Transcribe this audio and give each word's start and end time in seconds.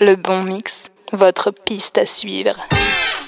Le 0.00 0.16
bon 0.16 0.42
mix, 0.42 0.90
votre 1.12 1.52
piste 1.52 1.98
à 1.98 2.06
suivre. 2.06 2.56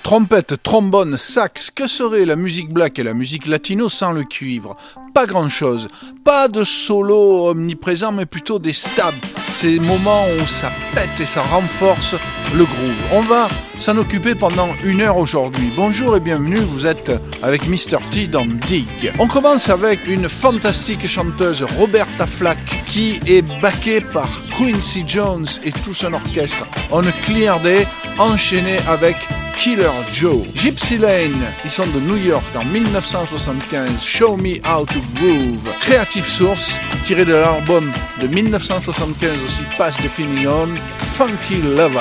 Trompette, 0.02 0.60
trombone, 0.64 1.16
sax, 1.16 1.70
que 1.70 1.86
serait 1.86 2.24
la 2.24 2.34
musique 2.34 2.70
black 2.70 2.98
et 2.98 3.04
la 3.04 3.14
musique 3.14 3.46
latino 3.46 3.88
sans 3.88 4.10
le 4.10 4.24
cuivre? 4.24 4.74
Pas 5.16 5.24
grand-chose. 5.24 5.88
Pas 6.24 6.46
de 6.46 6.62
solo 6.62 7.48
omniprésent, 7.48 8.12
mais 8.12 8.26
plutôt 8.26 8.58
des 8.58 8.74
stabs. 8.74 9.14
Ces 9.54 9.78
moments 9.78 10.26
où 10.38 10.46
ça 10.46 10.70
pète 10.94 11.18
et 11.18 11.24
ça 11.24 11.40
renforce 11.40 12.14
le 12.54 12.66
groove. 12.66 12.94
On 13.14 13.22
va 13.22 13.48
s'en 13.78 13.96
occuper 13.96 14.34
pendant 14.34 14.68
une 14.84 15.00
heure 15.00 15.16
aujourd'hui. 15.16 15.72
Bonjour 15.74 16.18
et 16.18 16.20
bienvenue, 16.20 16.58
vous 16.58 16.84
êtes 16.84 17.10
avec 17.42 17.66
Mr. 17.66 17.96
T 18.10 18.26
dans 18.26 18.44
Dig. 18.44 19.10
On 19.18 19.26
commence 19.26 19.70
avec 19.70 20.06
une 20.06 20.28
fantastique 20.28 21.08
chanteuse, 21.08 21.62
Roberta 21.62 22.26
Flack, 22.26 22.84
qui 22.84 23.18
est 23.26 23.40
backée 23.62 24.02
par 24.02 24.28
Quincy 24.58 25.04
Jones 25.06 25.48
et 25.64 25.72
tout 25.72 25.94
son 25.94 26.12
orchestre. 26.12 26.66
On 26.92 27.04
clear 27.24 27.58
day, 27.60 27.86
enchaîné 28.18 28.80
avec 28.86 29.16
Killer 29.58 29.90
Joe. 30.12 30.44
Gypsy 30.54 30.98
Lane, 30.98 31.52
ils 31.64 31.70
sont 31.70 31.86
de 31.86 32.00
New 32.00 32.16
York 32.16 32.44
en 32.54 32.64
1975. 32.64 34.02
Show 34.02 34.36
Me 34.36 34.60
How 34.64 34.84
to 34.84 35.00
Groove. 35.14 35.68
Creative 35.80 36.26
Source, 36.26 36.78
tiré 37.04 37.24
de 37.24 37.34
l'album 37.34 37.92
de 38.20 38.26
1975 38.26 39.32
aussi, 39.44 39.62
Pass 39.76 39.96
the 39.96 40.08
Feeling 40.08 40.76
Funky 41.16 41.62
Lover. 41.62 41.94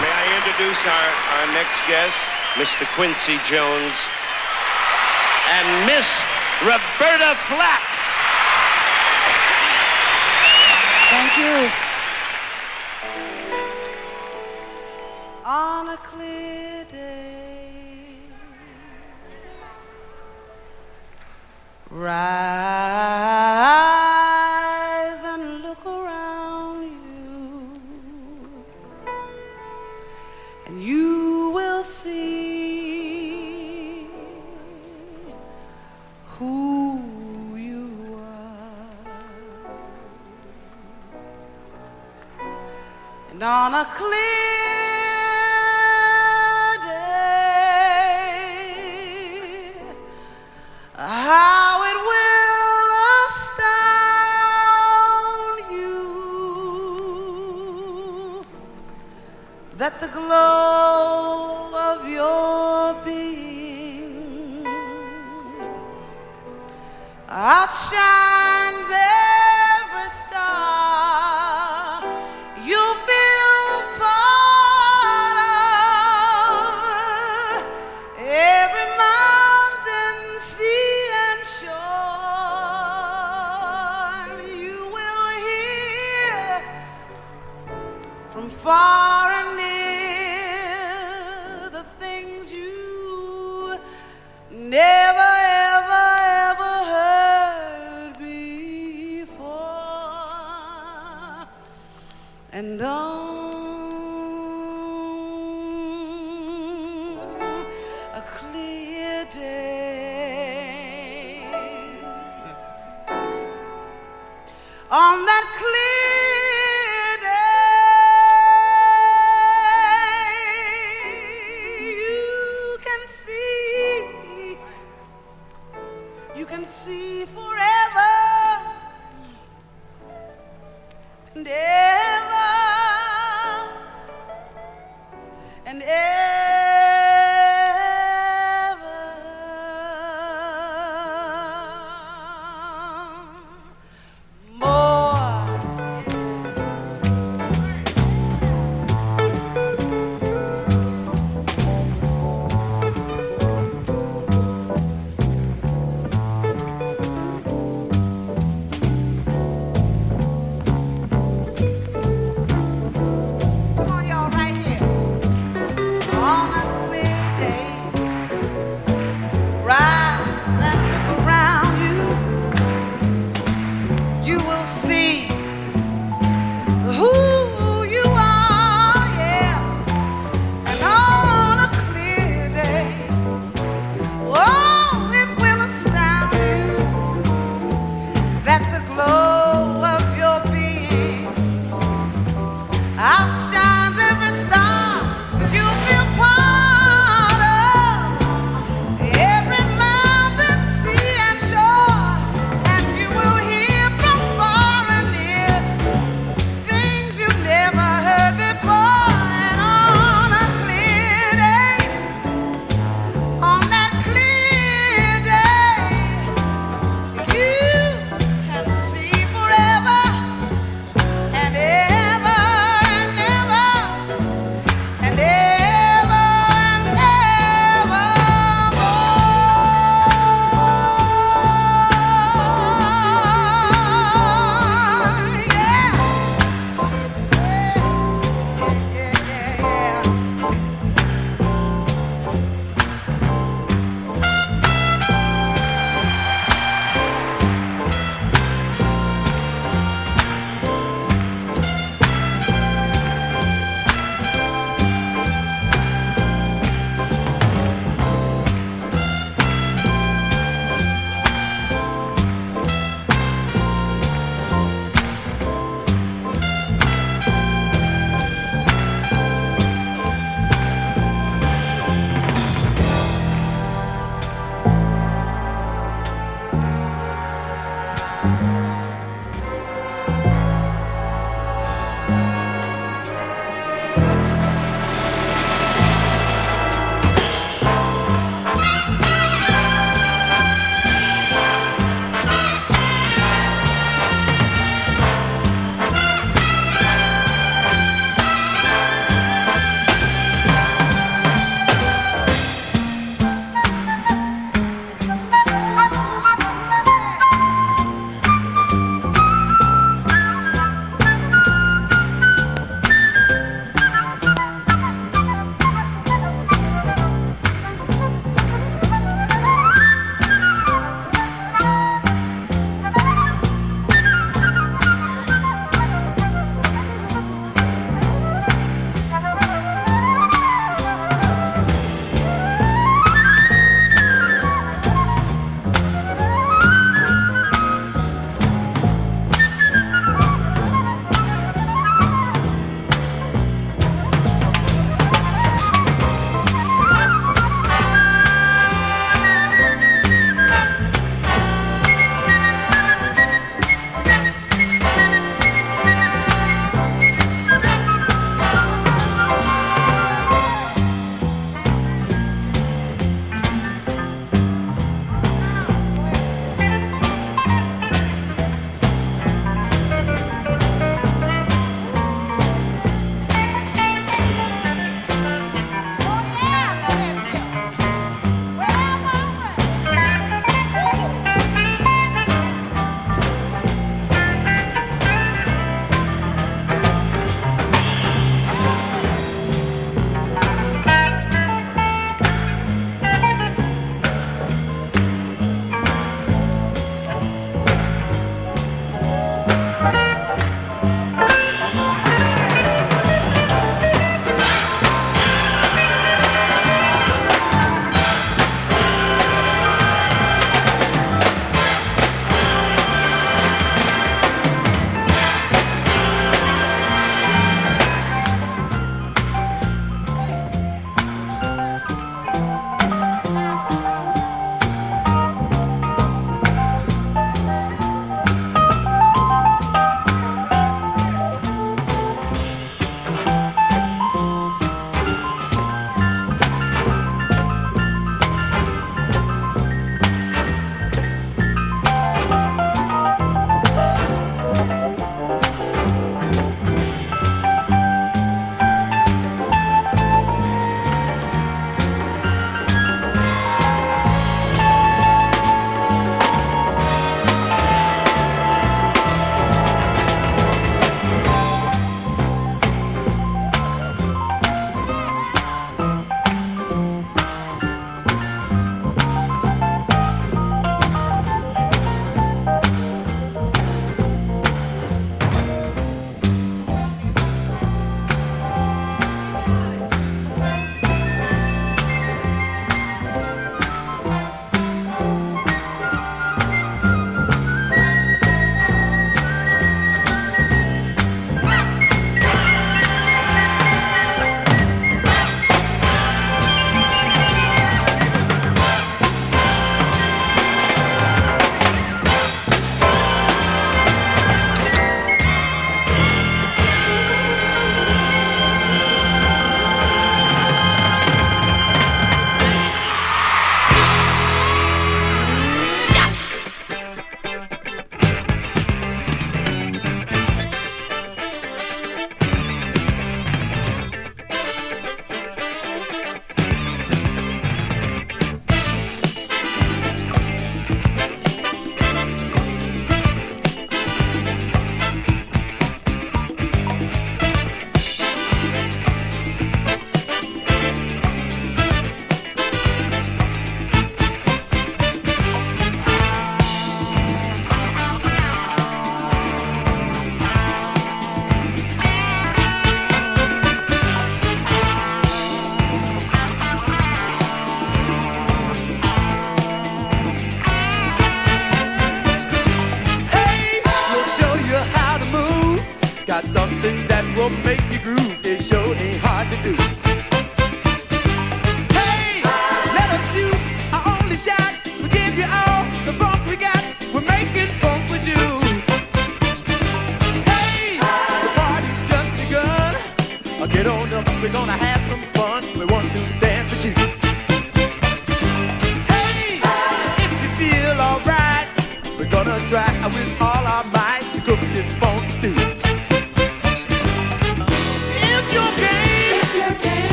May 0.00 0.08
I 0.08 0.38
introduce 0.38 0.86
our, 0.86 1.10
our 1.40 1.52
next 1.54 1.82
guest, 1.88 2.30
Mr. 2.56 2.86
Quincy 2.94 3.38
Jones 3.44 4.08
and 5.58 5.86
Miss 5.86 6.24
Roberta 6.62 7.34
Flack. 7.48 7.82
Thank 11.10 11.36
you. 11.38 11.89
Rise 21.92 22.14
and 25.24 25.62
look 25.64 25.84
around 25.84 26.82
you, 26.84 27.72
and 30.66 30.80
you 30.80 31.50
will 31.52 31.82
see 31.82 32.46
who 36.38 37.56
you 37.56 38.20
are. 38.20 38.94
And 43.32 43.42
on 43.42 43.74
a 43.74 43.84
clear 43.86 44.30
that 59.80 59.98
the 59.98 60.08
glow 60.08 61.70
of 61.74 62.06
your 62.06 63.02
being 63.02 64.62
outshines 67.26 68.39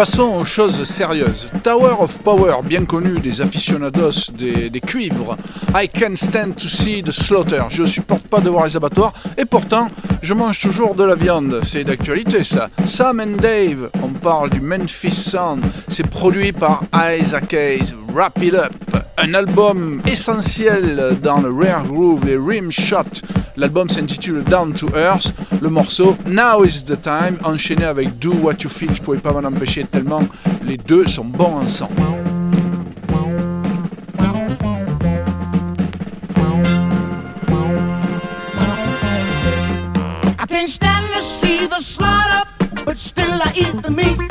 Passons 0.00 0.40
aux 0.40 0.46
choses 0.46 0.82
sérieuses. 0.84 1.46
Tower 1.62 1.96
of 1.98 2.20
Power, 2.20 2.62
bien 2.64 2.86
connu 2.86 3.20
des 3.20 3.42
aficionados 3.42 4.30
des, 4.32 4.80
cuivres. 4.80 5.36
I 5.74 5.86
can't 5.86 6.16
stand 6.16 6.56
to 6.56 6.68
see 6.68 7.02
the 7.02 7.12
slaughter. 7.12 7.64
Je 7.68 7.84
supporte 7.84 8.22
pas 8.22 8.40
de 8.40 8.48
voir 8.48 8.64
les 8.64 8.74
abattoirs. 8.74 9.12
Et 9.36 9.44
pourtant, 9.44 9.88
je 10.22 10.32
mange 10.32 10.58
toujours 10.58 10.94
de 10.94 11.04
la 11.04 11.16
viande. 11.16 11.60
C'est 11.64 11.84
d'actualité 11.84 12.44
ça. 12.44 12.70
Sam 12.86 13.20
and 13.20 13.42
Dave, 13.42 13.90
on 14.02 14.14
parle 14.14 14.48
du 14.48 14.62
Memphis 14.62 15.10
Sound. 15.10 15.62
C'est 15.88 16.08
produit 16.08 16.52
par 16.52 16.82
Isaac 16.94 17.52
Hayes. 17.52 17.92
Wrap 18.14 18.42
It 18.42 18.54
Up. 18.54 18.72
Un 19.18 19.34
album 19.34 20.00
essentiel 20.06 21.18
dans 21.22 21.42
le 21.42 21.50
rare 21.50 21.84
groove, 21.84 22.24
les 22.24 22.38
rim 22.38 22.70
shots. 22.70 23.20
L'album 23.58 23.90
s'intitule 23.90 24.44
Down 24.44 24.72
to 24.72 24.88
Earth 24.96 25.34
le 25.60 25.68
morceau 25.68 26.16
Now 26.26 26.64
is 26.64 26.84
the 26.84 27.00
time, 27.00 27.38
enchaîné 27.44 27.84
avec 27.84 28.18
Do 28.18 28.32
What 28.32 28.62
You 28.62 28.70
Feel. 28.70 28.94
Je 28.94 29.02
pouvais 29.02 29.18
pas 29.18 29.32
m'en 29.32 29.46
empêcher 29.46 29.84
tellement 29.84 30.22
les 30.64 30.76
deux 30.76 31.06
sont 31.06 31.24
bons 31.24 31.56
ensemble. 31.56 31.94
I 40.38 40.46
can't 40.48 40.68
stand 40.68 41.06
to 41.14 41.20
see 41.20 41.66
the 41.66 41.80
slaughter, 41.80 42.44
but 42.84 42.96
still 42.96 43.40
I 43.42 43.52
eat 43.54 43.82
the 43.82 43.90
meat. 43.90 44.29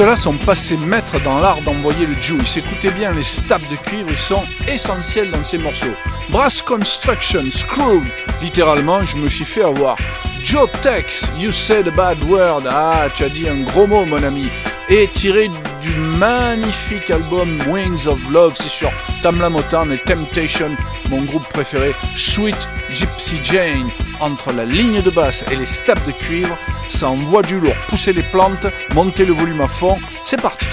Ceux-là 0.00 0.16
sont 0.16 0.38
passés 0.38 0.78
maîtres 0.78 1.22
dans 1.24 1.40
l'art 1.40 1.60
d'envoyer 1.60 2.06
le 2.06 2.14
juice. 2.14 2.56
Écoutez 2.56 2.88
bien, 2.88 3.12
les 3.12 3.22
stabs 3.22 3.68
de 3.68 3.76
cuivre, 3.76 4.08
ils 4.10 4.16
sont 4.16 4.44
essentiels 4.66 5.30
dans 5.30 5.42
ces 5.42 5.58
morceaux. 5.58 5.94
Brass 6.30 6.62
Construction, 6.62 7.42
Screw, 7.50 8.00
littéralement, 8.40 9.04
je 9.04 9.18
me 9.18 9.28
suis 9.28 9.44
fait 9.44 9.62
avoir. 9.62 9.98
Joe 10.42 10.70
Tex, 10.80 11.30
You 11.36 11.52
Said 11.52 11.88
a 11.88 11.90
Bad 11.90 12.24
Word, 12.24 12.62
ah, 12.66 13.08
tu 13.14 13.24
as 13.24 13.28
dit 13.28 13.46
un 13.46 13.60
gros 13.60 13.86
mot, 13.86 14.06
mon 14.06 14.22
ami. 14.22 14.50
Et 14.88 15.06
tiré 15.06 15.50
du 15.82 15.94
magnifique 15.94 17.10
album 17.10 17.60
Wings 17.68 18.06
of 18.06 18.20
Love, 18.30 18.54
c'est 18.54 18.70
sur 18.70 18.90
Tamla 19.22 19.50
Motown 19.50 19.92
et 19.92 19.98
Temptation, 19.98 20.70
mon 21.10 21.24
groupe 21.24 21.46
préféré, 21.50 21.94
Sweet 22.16 22.70
Gypsy 22.88 23.38
Jane. 23.42 23.90
Entre 24.18 24.50
la 24.52 24.64
ligne 24.64 25.02
de 25.02 25.10
basse 25.10 25.44
et 25.50 25.56
les 25.56 25.66
stabs 25.66 26.06
de 26.06 26.12
cuivre, 26.12 26.56
ça 26.90 27.08
envoie 27.08 27.42
du 27.42 27.60
lourd. 27.60 27.74
Poussez 27.88 28.12
les 28.12 28.22
plantes, 28.22 28.66
montez 28.94 29.24
le 29.24 29.32
volume 29.32 29.60
à 29.60 29.68
fond, 29.68 29.98
c'est 30.24 30.40
parti. 30.40 30.66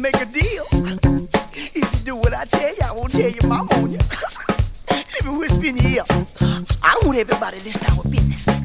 make 0.00 0.16
a 0.16 0.26
deal. 0.26 0.64
If 1.52 1.76
you 1.76 2.04
do 2.04 2.16
what 2.16 2.32
I 2.32 2.44
tell 2.46 2.68
you, 2.68 2.82
I 2.84 2.92
won't 2.92 3.12
tell 3.12 3.28
your 3.28 3.46
mama. 3.46 3.72
on 3.74 3.92
you. 3.92 3.98
Let 4.90 5.24
me 5.24 5.38
whisper 5.38 5.66
in 5.66 5.76
your 5.76 5.90
ear. 5.92 6.04
I 6.82 6.96
want 7.04 7.18
everybody 7.18 7.58
to 7.58 7.72
start 7.72 7.98
with 7.98 8.10
business. 8.10 8.59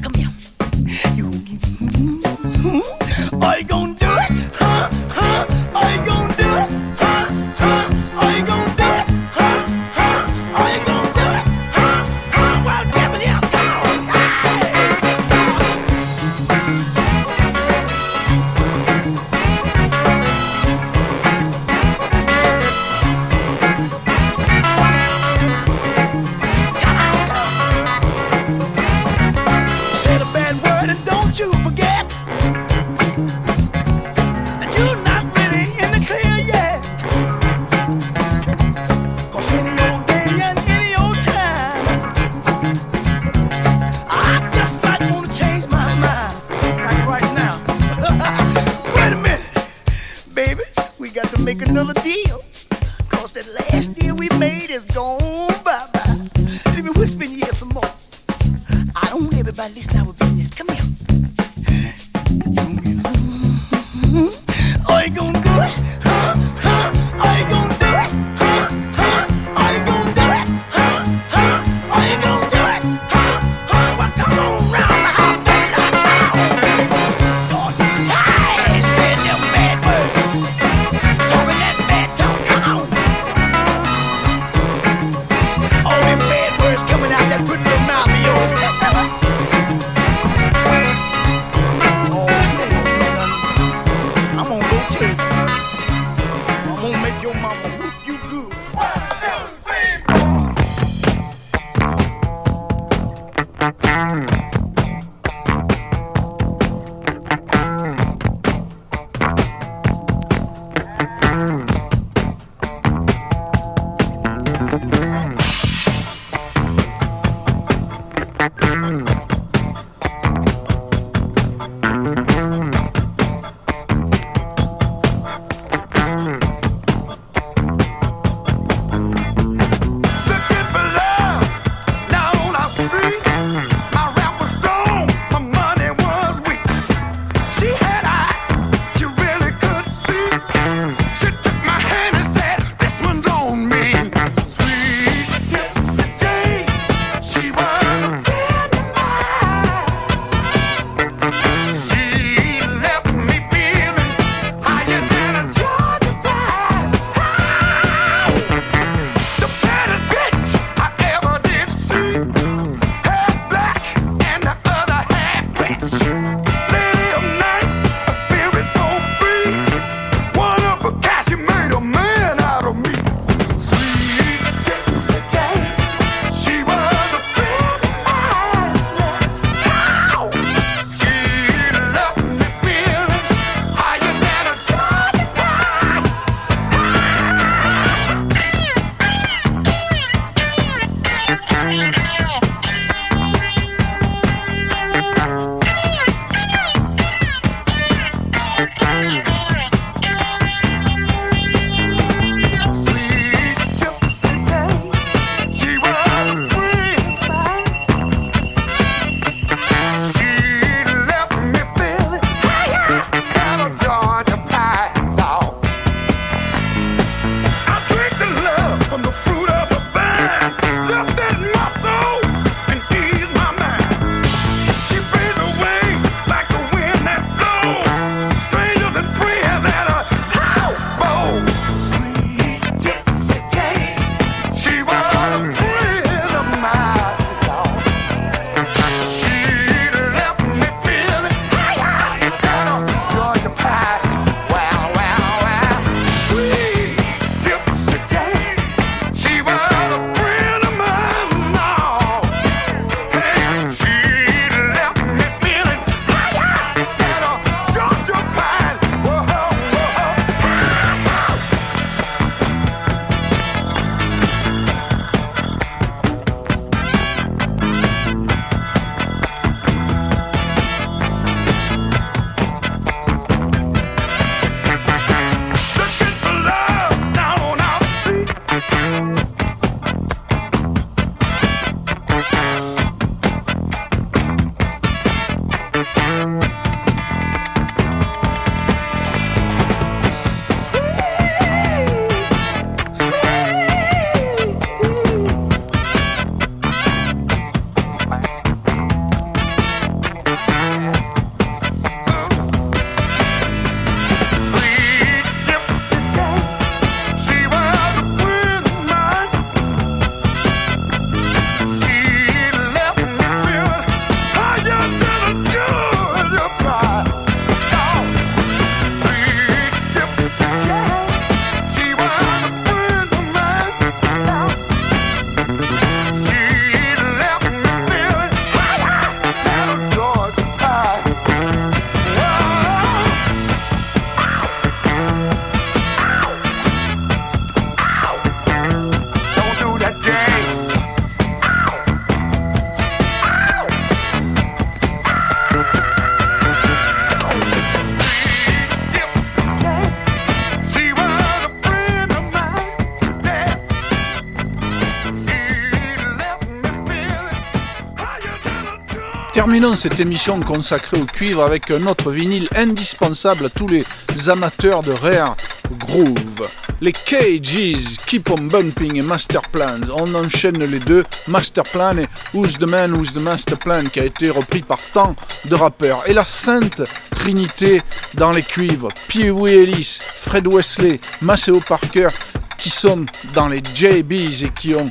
Terminons 359.36 359.76
cette 359.76 360.00
émission 360.00 360.40
consacrée 360.40 360.98
au 360.98 361.04
cuivre 361.04 361.44
avec 361.44 361.70
un 361.70 361.86
autre 361.86 362.10
vinyle 362.10 362.48
indispensable 362.56 363.44
à 363.44 363.48
tous 363.50 363.66
les 363.66 363.84
amateurs 364.30 364.82
de 364.82 364.92
rare 364.92 365.36
groove. 365.78 366.48
Les 366.80 366.92
Cages, 366.92 367.98
Keep 368.06 368.30
on 368.30 368.38
Bumping 368.44 368.96
et 368.96 369.02
Masterplan. 369.02 369.80
On 369.94 370.14
enchaîne 370.14 370.64
les 370.64 370.78
deux, 370.78 371.04
Masterplan 371.28 371.98
et 371.98 372.06
Who's 372.32 372.56
the 372.56 372.64
Man, 372.64 372.94
Who's 372.94 373.12
the 373.12 373.18
Masterplan, 373.18 373.90
qui 373.92 374.00
a 374.00 374.04
été 374.06 374.30
repris 374.30 374.62
par 374.62 374.80
tant 374.94 375.14
de 375.44 375.54
rappeurs. 375.54 376.08
Et 376.08 376.14
la 376.14 376.24
sainte 376.24 376.80
trinité 377.14 377.82
dans 378.14 378.32
les 378.32 378.42
cuivres, 378.42 378.88
Pee 379.06 379.28
Wee 379.28 379.52
Ellis, 379.52 379.98
Fred 380.18 380.46
Wesley, 380.46 380.98
Maceo 381.20 381.60
Parker, 381.60 382.08
qui 382.56 382.70
sont 382.70 383.04
dans 383.34 383.48
les 383.48 383.60
JBs 383.74 384.44
et 384.44 384.50
qui 384.56 384.74
ont 384.74 384.90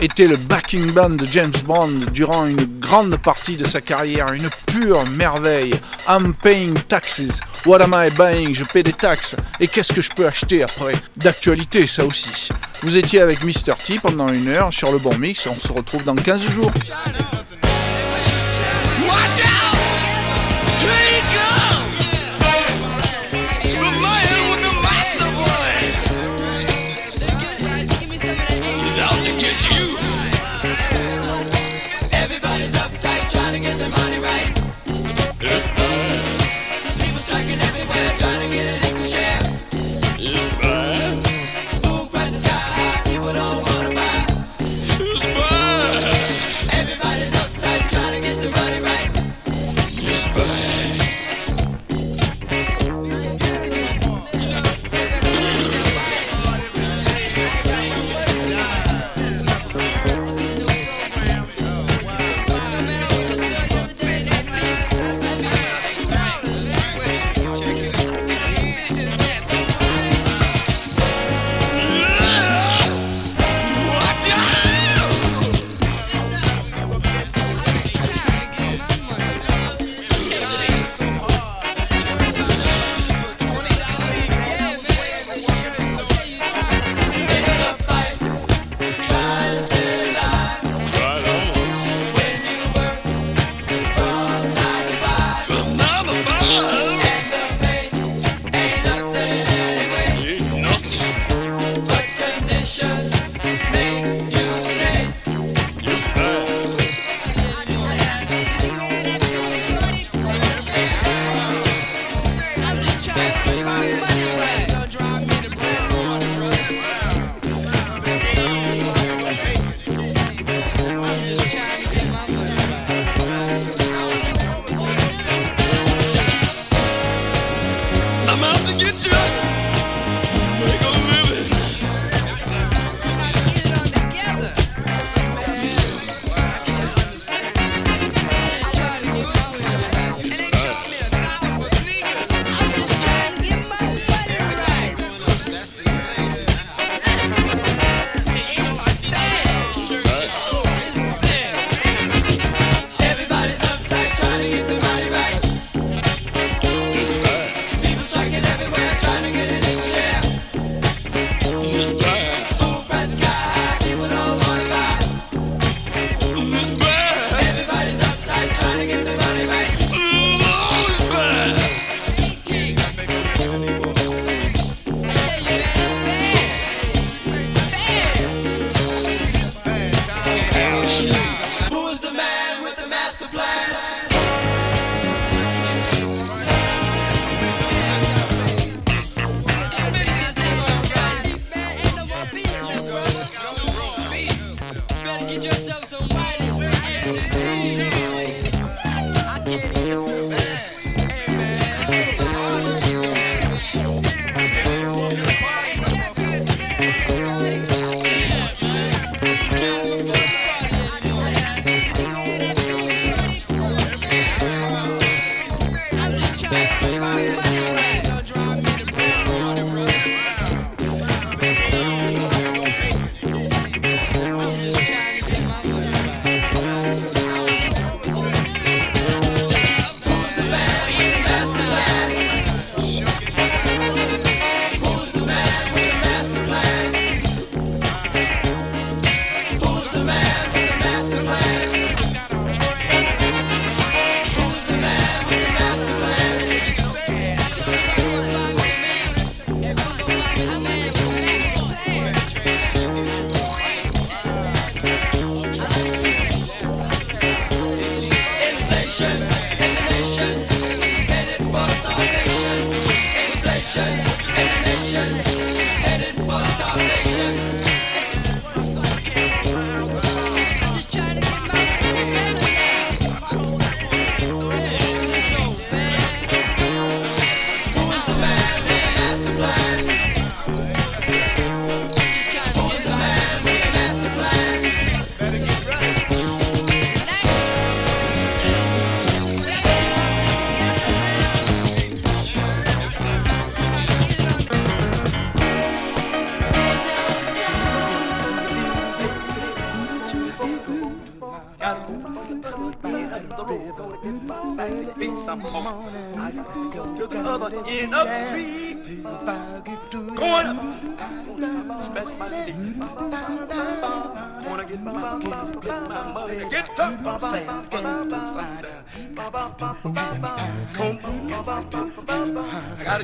était 0.00 0.26
le 0.26 0.36
backing 0.36 0.92
band 0.92 1.10
de 1.10 1.26
James 1.30 1.52
Bond 1.64 2.06
durant 2.12 2.46
une 2.46 2.78
grande 2.80 3.16
partie 3.16 3.56
de 3.56 3.64
sa 3.64 3.80
carrière, 3.80 4.32
une 4.32 4.50
pure 4.66 5.06
merveille. 5.06 5.74
I'm 6.08 6.34
paying 6.34 6.74
taxes. 6.88 7.40
What 7.64 7.80
am 7.80 7.94
I 7.94 8.10
buying? 8.10 8.54
Je 8.54 8.64
paie 8.64 8.82
des 8.82 8.92
taxes. 8.92 9.34
Et 9.60 9.68
qu'est-ce 9.68 9.92
que 9.92 10.02
je 10.02 10.10
peux 10.10 10.26
acheter 10.26 10.62
après? 10.62 10.94
D'actualité, 11.16 11.86
ça 11.86 12.04
aussi. 12.04 12.50
Vous 12.82 12.96
étiez 12.96 13.20
avec 13.20 13.42
Mr. 13.42 13.74
T 13.84 13.98
pendant 13.98 14.28
une 14.28 14.48
heure 14.48 14.72
sur 14.72 14.92
le 14.92 14.98
bon 14.98 15.16
mix. 15.18 15.46
On 15.46 15.58
se 15.58 15.72
retrouve 15.72 16.04
dans 16.04 16.14
15 16.14 16.50
jours. 16.50 16.72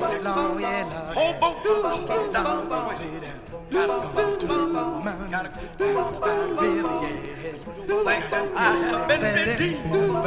long, 0.00 0.60
yeah, 0.60 0.82
long. 0.82 1.14
Hobo 1.14 1.48
doo, 1.62 1.76
it's 2.14 2.28
long, 2.34 2.68
boy. 2.68 2.96
Come 3.70 4.38
to 4.38 4.46
the 4.46 4.66
mountain, 4.66 5.32
down 5.32 6.20
by 6.20 6.32
the 6.36 6.54
river, 6.54 6.96
yeah. 7.02 7.46
I 8.08 8.66
have 8.76 9.08
been 9.08 9.22
redeemed. 9.48 10.25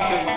Hey! 0.00 0.30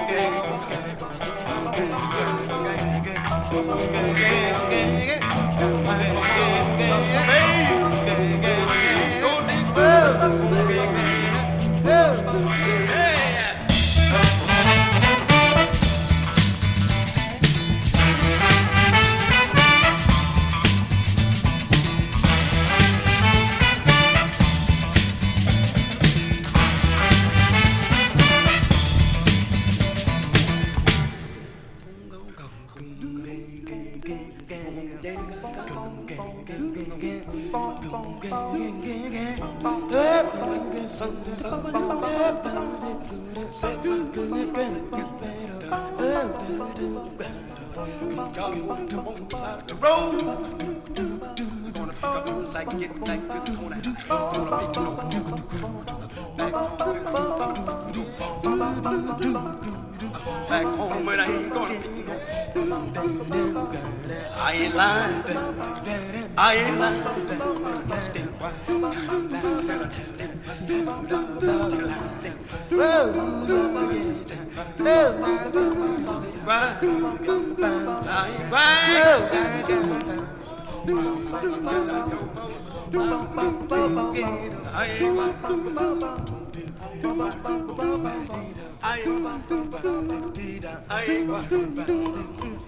I 90.89 91.05
ain't 91.05 92.63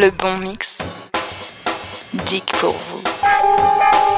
Le 0.00 0.10
bon 0.12 0.36
mix. 0.36 0.78
Dick 2.12 2.44
pour 2.60 2.72
vous. 2.72 4.17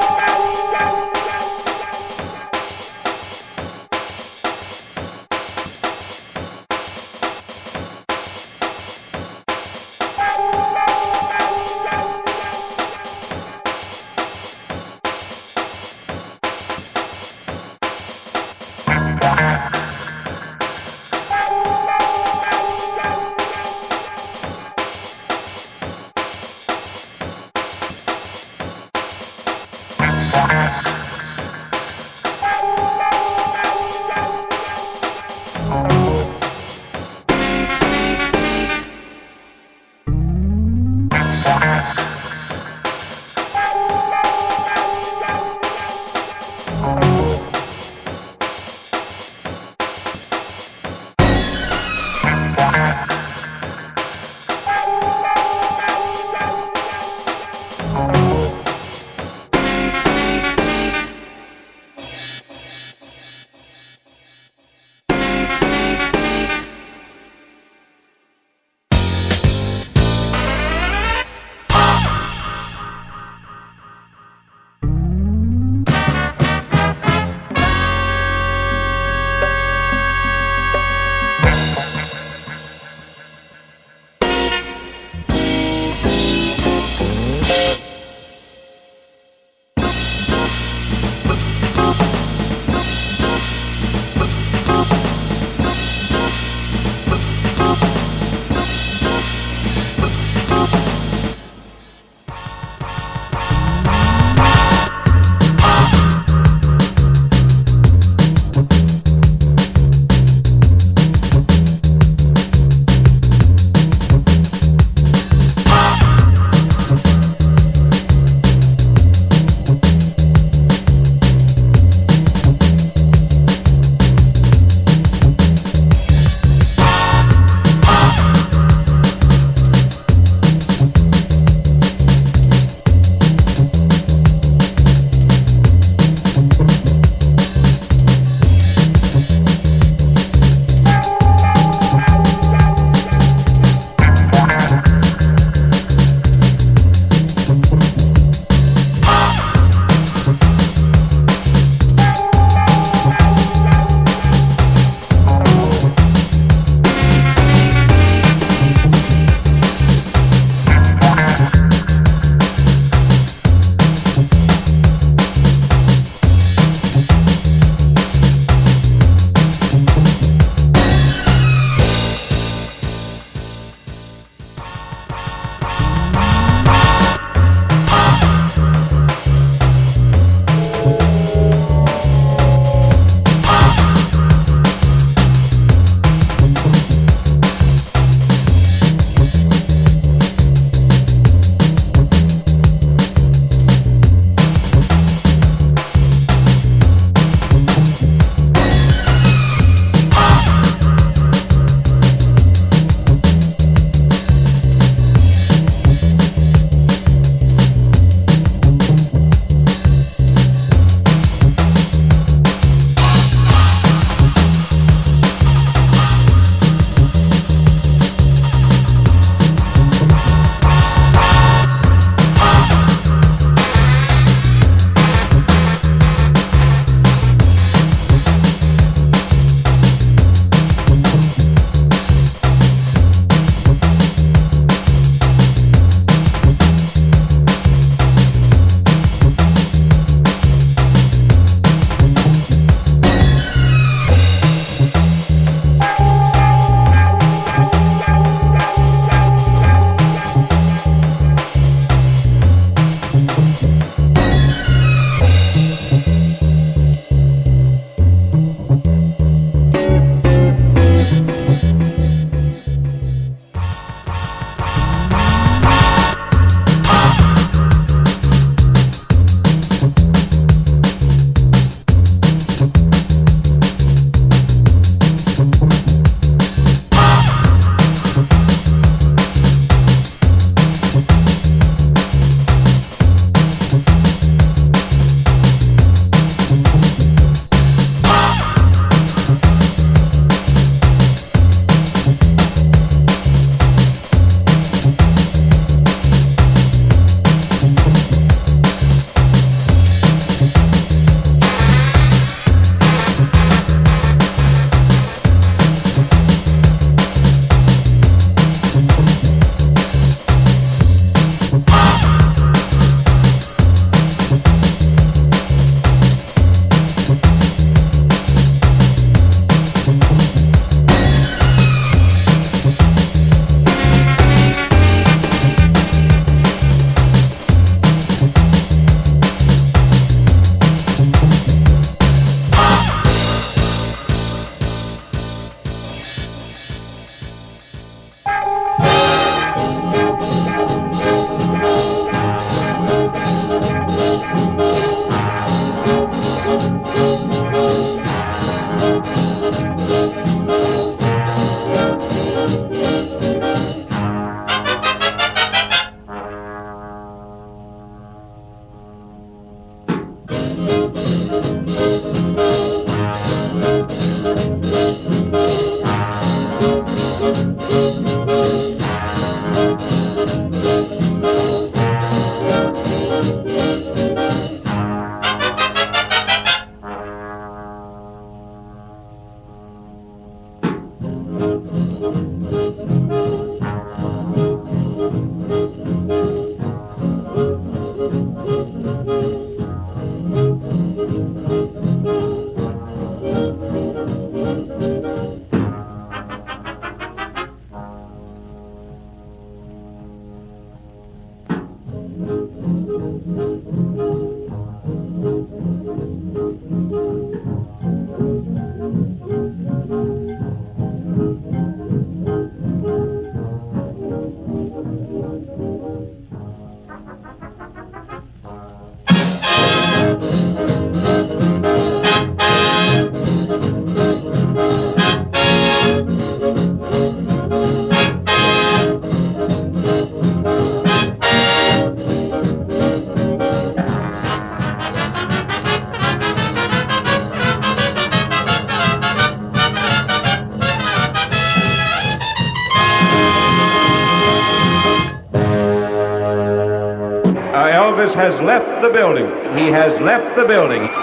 Has 448.31 448.41
left 448.43 448.81
the 448.81 448.89
building. 448.89 449.27
He 449.57 449.67
has 449.71 449.99
left 450.01 450.35
the 450.37 450.45
building. 450.45 451.00